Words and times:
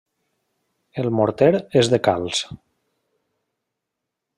El 1.03 1.11
morter 1.19 1.51
és 1.83 1.91
de 1.95 2.01
calç. 2.09 2.43